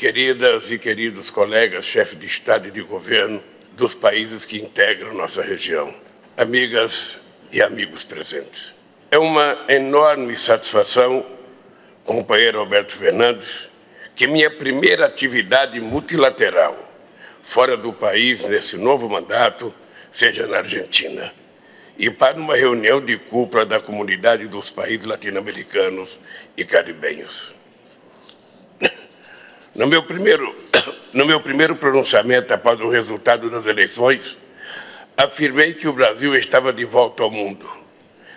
[0.00, 3.44] queridas e queridos colegas, chefes de Estado e de governo
[3.76, 5.94] dos países que integram nossa região,
[6.38, 7.18] amigas
[7.52, 8.72] e amigos presentes.
[9.10, 11.26] É uma enorme satisfação,
[12.02, 13.68] companheiro Alberto Fernandes,
[14.16, 16.78] que minha primeira atividade multilateral
[17.42, 19.74] fora do país nesse novo mandato
[20.10, 21.30] seja na Argentina
[21.98, 26.18] e para uma reunião de cúpula da comunidade dos países latino-americanos
[26.56, 27.59] e caribenhos.
[29.80, 30.54] No meu primeiro,
[31.10, 34.36] no meu primeiro pronunciamento após o resultado das eleições,
[35.16, 37.66] afirmei que o Brasil estava de volta ao mundo.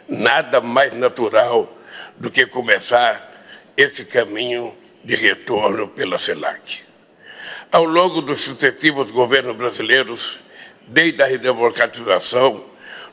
[0.08, 1.78] Nada mais natural
[2.16, 3.30] do que começar
[3.76, 6.80] esse caminho de retorno pela CELAC.
[7.70, 10.40] Ao longo dos sucessivos governos brasileiros,
[10.88, 12.66] desde a redemocratização,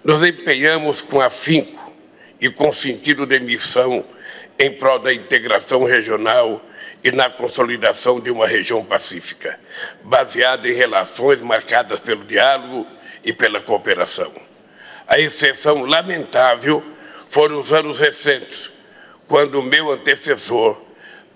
[0.04, 1.92] nos empenhamos com afinco
[2.40, 4.04] e com sentido de missão
[4.60, 6.62] em prol da integração regional
[7.02, 9.58] e na consolidação de uma região pacífica,
[10.04, 12.86] baseada em relações marcadas pelo diálogo
[13.24, 14.30] e pela cooperação.
[15.08, 16.84] A exceção lamentável
[17.30, 18.70] foram os anos recentes,
[19.26, 20.78] quando o meu antecessor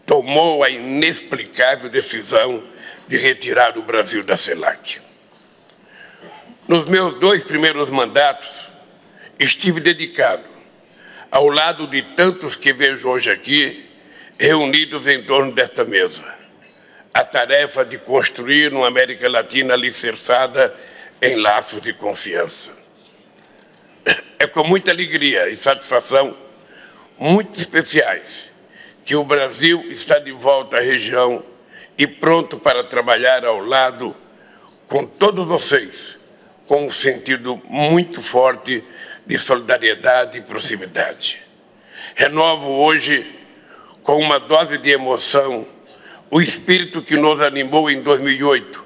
[0.05, 2.63] tomou a inexplicável decisão
[3.09, 5.01] de retirar o Brasil da CELAC.
[6.69, 8.69] Nos meus dois primeiros mandatos,
[9.39, 10.54] estive dedicado,
[11.35, 13.91] ao lado de tantos que vejo hoje aqui,
[14.39, 16.23] reunidos em torno desta mesa,
[17.13, 20.73] a tarefa de construir uma América Latina alicerçada
[21.21, 22.71] em laços de confiança.
[24.39, 26.37] É com muita alegria e satisfação
[27.19, 28.53] muito especiais
[29.05, 31.45] que o Brasil está de volta à região
[31.99, 34.15] e pronto para trabalhar ao lado
[34.87, 36.17] com todos vocês,
[36.69, 38.85] com um sentido muito forte
[39.27, 41.41] de solidariedade e proximidade.
[42.15, 43.27] Renovo hoje,
[44.03, 45.67] com uma dose de emoção,
[46.31, 48.85] o espírito que nos animou em 2008,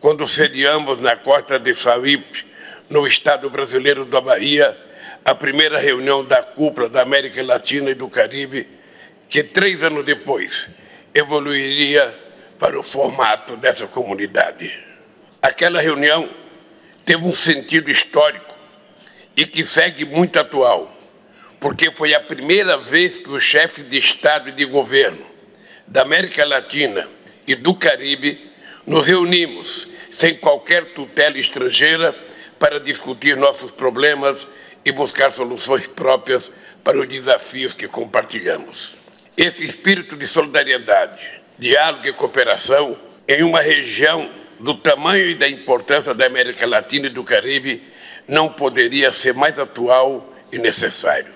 [0.00, 2.46] quando sediamos na Costa de Sauípe,
[2.88, 4.76] no estado brasileiro da Bahia,
[5.24, 8.66] a primeira reunião da cúpula da América Latina e do Caribe
[9.28, 10.68] que três anos depois
[11.14, 12.16] evoluiria
[12.58, 14.72] para o formato dessa comunidade.
[15.40, 16.28] Aquela reunião
[17.04, 18.47] teve um sentido histórico
[19.38, 20.92] e que segue muito atual,
[21.60, 25.24] porque foi a primeira vez que os chefes de Estado e de governo
[25.86, 27.08] da América Latina
[27.46, 28.50] e do Caribe
[28.84, 32.12] nos reunimos sem qualquer tutela estrangeira
[32.58, 34.48] para discutir nossos problemas
[34.84, 36.50] e buscar soluções próprias
[36.82, 38.96] para os desafios que compartilhamos.
[39.36, 44.28] Esse espírito de solidariedade, diálogo e cooperação em uma região
[44.58, 47.96] do tamanho e da importância da América Latina e do Caribe
[48.28, 51.32] não poderia ser mais atual e necessário.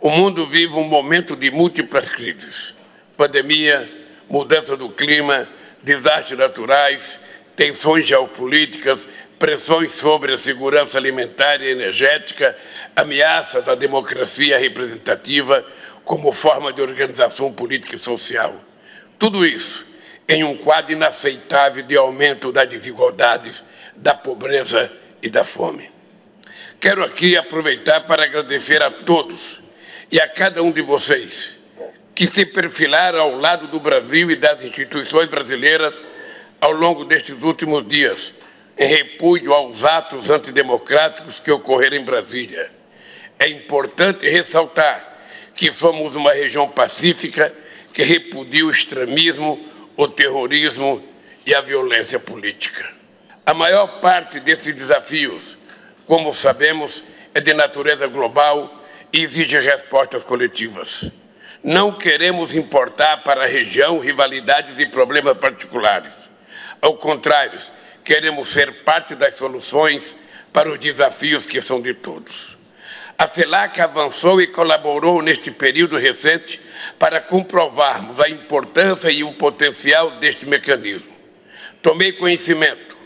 [0.00, 2.74] O mundo vive um momento de múltiplas crises:
[3.16, 3.88] pandemia,
[4.28, 5.48] mudança do clima,
[5.82, 7.20] desastres naturais,
[7.54, 9.08] tensões geopolíticas,
[9.38, 12.56] pressões sobre a segurança alimentar e energética,
[12.96, 15.64] ameaças à democracia representativa
[16.04, 18.54] como forma de organização política e social.
[19.18, 19.86] Tudo isso
[20.28, 23.62] em um quadro inaceitável de aumento das desigualdades,
[23.96, 24.92] da pobreza
[25.22, 25.97] e da fome.
[26.80, 29.60] Quero aqui aproveitar para agradecer a todos
[30.12, 31.58] e a cada um de vocês
[32.14, 36.00] que se perfilaram ao lado do Brasil e das instituições brasileiras
[36.60, 38.32] ao longo destes últimos dias,
[38.76, 42.70] em repúdio aos atos antidemocráticos que ocorreram em Brasília.
[43.40, 45.18] É importante ressaltar
[45.56, 47.52] que somos uma região pacífica
[47.92, 51.04] que repudia o extremismo, o terrorismo
[51.44, 52.88] e a violência política.
[53.44, 55.57] A maior parte desses desafios,
[56.08, 57.04] como sabemos,
[57.34, 58.82] é de natureza global
[59.12, 61.10] e exige respostas coletivas.
[61.62, 66.14] Não queremos importar para a região rivalidades e problemas particulares.
[66.80, 67.58] Ao contrário,
[68.02, 70.16] queremos ser parte das soluções
[70.50, 72.56] para os desafios que são de todos.
[73.18, 76.58] A CELAC avançou e colaborou neste período recente
[76.98, 81.12] para comprovarmos a importância e o potencial deste mecanismo.
[81.82, 82.96] Tomei conhecimento,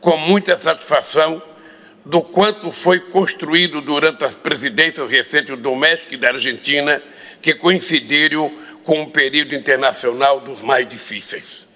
[0.00, 1.42] com muita satisfação,
[2.04, 7.02] do quanto foi construído durante as presidências recentes do México e da Argentina,
[7.40, 8.52] que coincidiram
[8.84, 11.66] com um período internacional dos mais difíceis.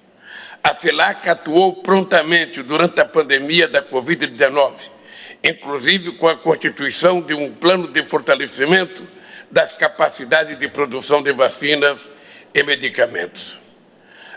[0.63, 4.97] A CELAC atuou prontamente durante a pandemia da Covid-19
[5.43, 9.07] inclusive com a constituição de um plano de fortalecimento
[9.51, 12.11] das capacidades de produção de vacinas
[12.53, 13.57] e medicamentos.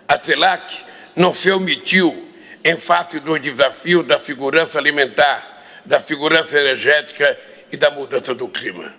[0.08, 0.80] A CELAC
[1.16, 2.28] não se omitiu
[2.64, 5.59] em face dos desafios da segurança alimentar,
[5.90, 7.36] da segurança energética
[7.72, 8.94] e da mudança do clima.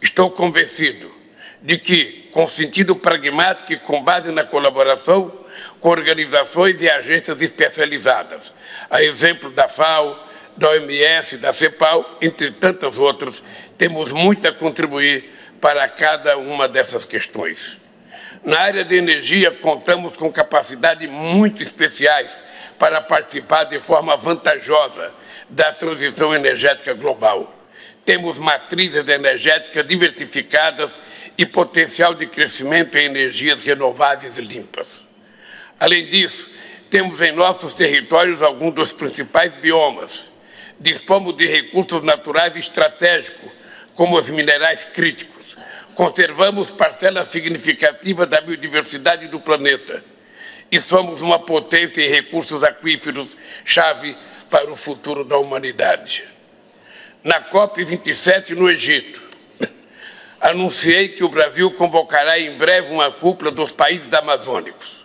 [0.00, 1.14] Estou convencido
[1.60, 5.30] de que, com sentido pragmático e com base na colaboração
[5.78, 8.54] com organizações e agências especializadas,
[8.88, 10.18] a exemplo da FAO,
[10.56, 13.44] da OMS, da CEPAL, entre tantas outras,
[13.76, 15.30] temos muito a contribuir
[15.60, 17.76] para cada uma dessas questões.
[18.42, 22.42] Na área de energia, contamos com capacidades muito especiais
[22.82, 25.14] para participar de forma vantajosa
[25.48, 27.54] da transição energética global.
[28.04, 30.98] Temos matrizes energéticas diversificadas
[31.38, 35.00] e potencial de crescimento em energias renováveis e limpas.
[35.78, 36.50] Além disso,
[36.90, 40.28] temos em nossos territórios alguns dos principais biomas.
[40.80, 43.48] Dispomos de recursos naturais estratégicos,
[43.94, 45.54] como os minerais críticos.
[45.94, 50.02] Conservamos parcela significativa da biodiversidade do planeta
[50.72, 54.16] e somos uma potência em recursos aquíferos chave
[54.48, 56.24] para o futuro da humanidade.
[57.22, 59.22] Na COP27 no Egito,
[60.40, 65.04] anunciei que o Brasil convocará em breve uma cúpula dos países amazônicos.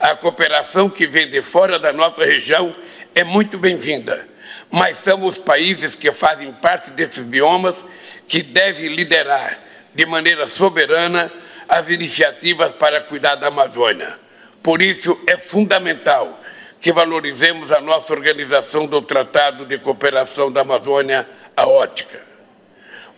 [0.00, 2.74] A cooperação que vem de fora da nossa região
[3.14, 4.26] é muito bem-vinda,
[4.70, 7.84] mas são os países que fazem parte desses biomas
[8.26, 9.58] que devem liderar
[9.94, 11.30] de maneira soberana
[11.68, 14.21] as iniciativas para cuidar da Amazônia.
[14.62, 16.40] Por isso, é fundamental
[16.80, 22.20] que valorizemos a nossa organização do Tratado de Cooperação da Amazônia, a Ótica.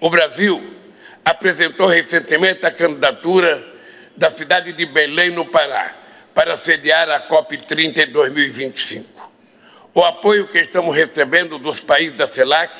[0.00, 0.74] O Brasil
[1.24, 3.66] apresentou recentemente a candidatura
[4.16, 5.94] da cidade de Belém, no Pará,
[6.34, 9.32] para sediar a COP30 em 2025.
[9.94, 12.72] O apoio que estamos recebendo dos países da CELAC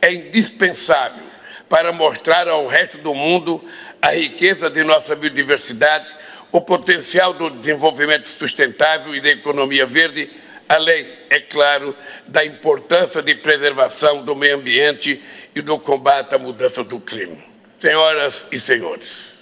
[0.00, 1.22] é indispensável
[1.68, 3.62] para mostrar ao resto do mundo
[4.00, 6.10] a riqueza de nossa biodiversidade
[6.52, 10.30] o potencial do desenvolvimento sustentável e da economia verde,
[10.68, 11.96] além, é claro,
[12.28, 15.20] da importância de preservação do meio ambiente
[15.54, 17.38] e do combate à mudança do clima.
[17.78, 19.32] Senhoras e senhores,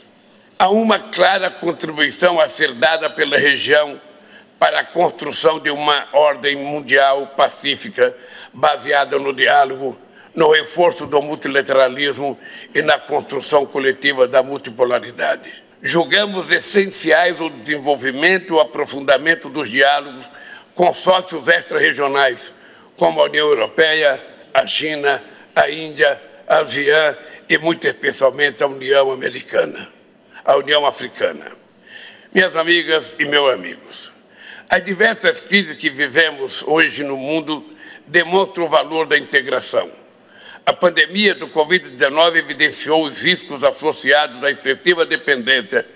[0.57, 4.01] há uma clara contribuição a ser dada pela região
[4.57, 8.17] para a construção de uma ordem mundial pacífica
[8.53, 9.99] baseada no diálogo,
[10.33, 12.39] no reforço do multilateralismo
[12.73, 20.31] e na construção coletiva da multipolaridade julgamos essenciais o desenvolvimento e o aprofundamento dos diálogos
[20.75, 22.55] com sócios extra-regionais,
[22.97, 24.23] como a União Europeia,
[24.53, 25.23] a China,
[25.55, 27.17] a Índia, a ASEAN
[27.49, 29.89] e, muito especialmente, a União Americana,
[30.45, 31.47] a União Africana.
[32.33, 34.13] Minhas amigas e meus amigos,
[34.69, 37.65] as diversas crises que vivemos hoje no mundo
[38.07, 40.00] demonstram o valor da integração
[40.65, 45.87] a pandemia do Covid-19 evidenciou os riscos associados à excessiva dependência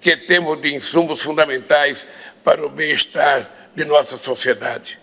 [0.00, 2.06] que temos de insumos fundamentais
[2.42, 4.98] para o bem-estar de nossa sociedade.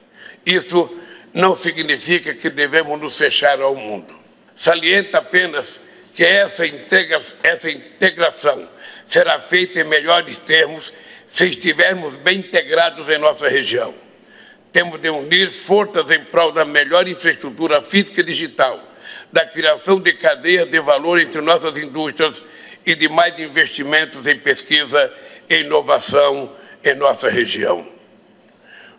[0.46, 0.90] Isso
[1.34, 4.14] não significa que devemos nos fechar ao mundo.
[4.56, 5.80] Salienta apenas
[6.14, 8.68] que essa, integra essa integração
[9.06, 10.94] será feita em melhores termos
[11.28, 13.94] se estivermos bem integrados em nossa região.
[14.72, 18.91] Temos de unir forças em prol da melhor infraestrutura física e digital
[19.32, 22.44] da criação de cadeias de valor entre nossas indústrias
[22.86, 25.14] e de mais investimentos em pesquisa
[25.50, 27.88] e inovação em nossa região.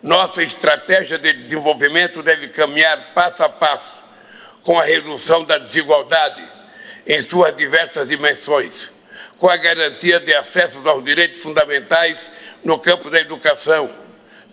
[0.01, 4.03] Nossa estratégia de desenvolvimento deve caminhar passo a passo
[4.63, 6.43] com a redução da desigualdade
[7.05, 8.91] em suas diversas dimensões,
[9.37, 12.31] com a garantia de acesso aos direitos fundamentais
[12.63, 13.93] no campo da educação,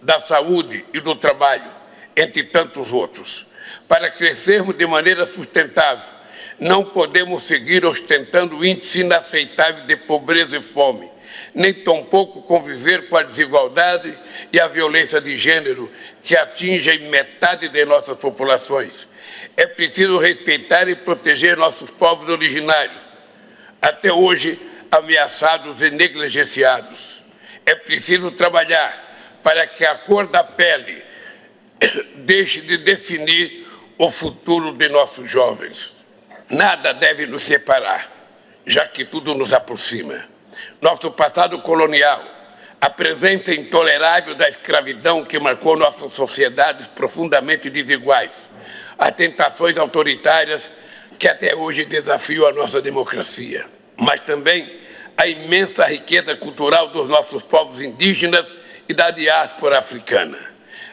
[0.03, 1.71] da saúde e do trabalho,
[2.17, 3.50] entre tantos outros
[3.89, 6.20] para crescermos de maneira sustentável,
[6.58, 11.10] não podemos seguir ostentando índice inaceitável de pobreza e fome,
[11.55, 14.17] nem tampouco conviver com a desigualdade
[14.53, 15.91] e a violência de gênero
[16.22, 19.08] que atingem metade de nossas populações.
[19.56, 23.03] É preciso respeitar e proteger nossos povos originários,
[23.81, 24.60] até hoje
[24.91, 27.22] ameaçados e negligenciados.
[27.65, 31.03] É preciso trabalhar para que a cor da pele
[32.17, 33.59] deixe de definir
[34.01, 35.95] o futuro de nossos jovens.
[36.49, 38.11] Nada deve nos separar,
[38.65, 40.25] já que tudo nos aproxima.
[40.81, 42.25] Nosso passado colonial,
[42.81, 48.49] a presença intolerável da escravidão que marcou nossas sociedades profundamente desiguais,
[48.99, 50.71] as tentações autoritárias
[51.19, 53.67] que até hoje desafiam a nossa democracia,
[53.99, 54.81] mas também
[55.15, 58.55] a imensa riqueza cultural dos nossos povos indígenas
[58.89, 60.39] e da diáspora africana,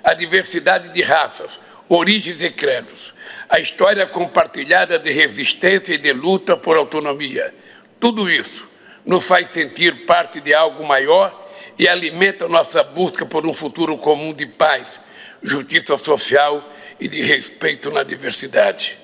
[0.04, 1.58] a diversidade de raças,
[1.90, 3.14] origens e credos,
[3.50, 7.54] a história compartilhada de resistência e de luta por autonomia.
[8.00, 8.68] Tudo isso
[9.06, 11.48] nos faz sentir parte de algo maior
[11.80, 15.00] e alimenta nossa busca por um futuro comum de paz,
[15.42, 18.98] justiça social e de respeito na diversidade.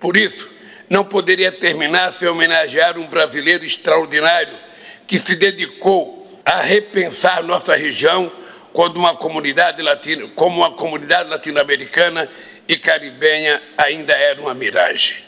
[0.00, 0.50] Por isso,
[0.88, 4.58] não poderia terminar sem homenagear um brasileiro extraordinário
[5.06, 8.32] que se dedicou a repensar nossa região
[8.72, 12.28] quando uma comunidade latina, como uma comunidade latino-americana
[12.66, 15.18] e caribenha ainda era uma miragem.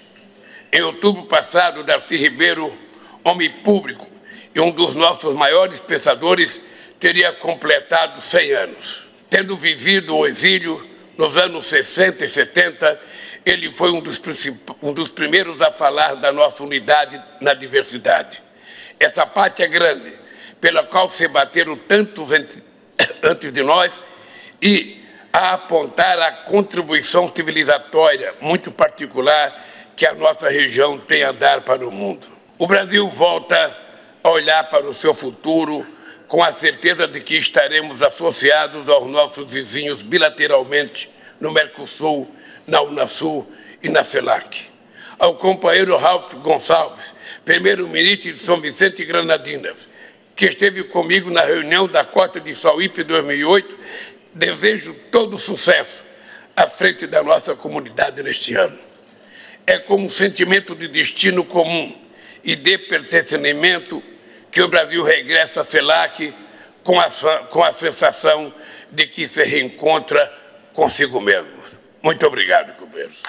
[0.72, 2.72] Em outubro passado, Darcy Ribeiro,
[3.22, 4.08] homem público
[4.54, 6.60] e um dos nossos maiores pensadores,
[6.98, 9.04] teria completado 100 anos.
[9.28, 13.00] Tendo vivido o exílio nos anos 60 e 70,
[13.44, 14.20] ele foi um dos,
[14.82, 18.42] um dos primeiros a falar da nossa unidade na diversidade.
[18.98, 20.12] Essa pátria grande,
[20.60, 22.32] pela qual se bateram tantos
[23.24, 24.00] antes de nós,
[24.60, 25.02] e
[25.32, 29.64] a apontar a contribuição civilizatória muito particular
[29.96, 32.26] que a nossa região tem a dar para o mundo.
[32.58, 33.76] O Brasil volta
[34.22, 35.86] a olhar para o seu futuro
[36.28, 42.28] com a certeza de que estaremos associados aos nossos vizinhos bilateralmente no Mercosul
[42.66, 43.46] na Unasul
[43.82, 44.68] e na CELAC.
[45.18, 47.14] Ao companheiro Ralph Gonçalves,
[47.44, 49.88] primeiro-ministro de São Vicente e Granadinas,
[50.36, 53.78] que esteve comigo na reunião da Cota de Sauípe 2008,
[54.32, 56.02] desejo todo sucesso
[56.56, 58.78] à frente da nossa comunidade neste ano.
[59.66, 61.96] É com um sentimento de destino comum
[62.42, 64.02] e de pertencimento
[64.50, 66.34] que o Brasil regressa à CELAC
[66.82, 67.08] com a,
[67.50, 68.54] com a sensação
[68.90, 70.32] de que se reencontra
[70.72, 71.50] consigo mesmo.
[72.02, 73.22] Muito obrigado, companheiros.